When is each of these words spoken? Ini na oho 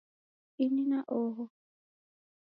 Ini 0.63 0.83
na 0.91 0.99
oho 1.19 1.45